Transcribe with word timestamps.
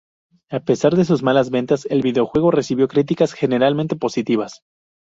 A 0.49 0.59
pesar 0.61 0.95
de 0.95 1.05
sus 1.05 1.21
malas 1.21 1.51
ventas, 1.51 1.85
el 1.85 2.01
videojuego 2.01 2.49
recibió 2.49 2.87
críticas 2.87 3.33
generalmente 3.33 3.95
positivas. 3.95 4.63